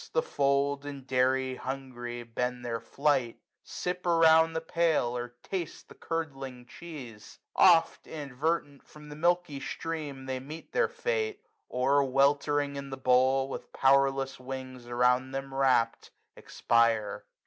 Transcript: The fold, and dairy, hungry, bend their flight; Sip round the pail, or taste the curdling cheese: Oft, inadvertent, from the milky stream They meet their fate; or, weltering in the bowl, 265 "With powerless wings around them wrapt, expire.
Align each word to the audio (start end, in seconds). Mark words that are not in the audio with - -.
The 0.13 0.23
fold, 0.23 0.83
and 0.83 1.05
dairy, 1.05 1.53
hungry, 1.57 2.23
bend 2.23 2.65
their 2.65 2.79
flight; 2.79 3.37
Sip 3.63 4.03
round 4.03 4.55
the 4.55 4.59
pail, 4.59 5.15
or 5.15 5.35
taste 5.43 5.89
the 5.89 5.93
curdling 5.93 6.65
cheese: 6.65 7.37
Oft, 7.55 8.07
inadvertent, 8.07 8.81
from 8.81 9.09
the 9.09 9.15
milky 9.15 9.59
stream 9.59 10.25
They 10.25 10.39
meet 10.39 10.71
their 10.71 10.89
fate; 10.89 11.45
or, 11.69 12.03
weltering 12.03 12.77
in 12.77 12.89
the 12.89 12.97
bowl, 12.97 13.45
265 13.45 13.49
"With 13.71 13.79
powerless 13.79 14.39
wings 14.39 14.87
around 14.87 15.33
them 15.33 15.53
wrapt, 15.53 16.09
expire. 16.35 17.23